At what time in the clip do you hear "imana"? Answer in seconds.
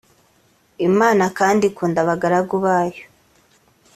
0.87-1.23